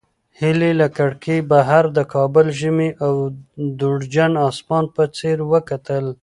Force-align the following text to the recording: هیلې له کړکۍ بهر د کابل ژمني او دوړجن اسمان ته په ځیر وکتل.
هیلې 0.39 0.71
له 0.81 0.87
کړکۍ 0.97 1.39
بهر 1.51 1.83
د 1.97 1.99
کابل 2.13 2.45
ژمني 2.59 2.91
او 3.05 3.13
دوړجن 3.79 4.33
اسمان 4.49 4.85
ته 4.85 4.91
په 4.95 5.03
ځیر 5.17 5.37
وکتل. 5.51 6.05